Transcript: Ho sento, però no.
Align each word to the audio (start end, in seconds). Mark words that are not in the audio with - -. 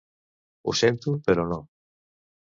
Ho 0.69 0.73
sento, 0.79 1.13
però 1.27 1.45
no. 1.51 1.59